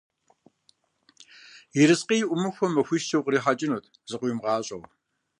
Ерыскъыи 1.81 2.27
Ӏумыхуэу, 2.29 2.73
махуищкӏэ 2.75 3.17
укърихьэкӀынут 3.17 3.85
зыкъыуимыгъащӀэу. 4.09 4.81